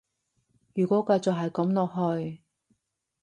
[0.73, 1.85] 如果繼續係噉落
[2.23, 2.41] 去